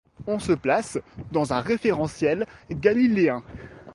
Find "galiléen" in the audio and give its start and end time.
2.71-3.43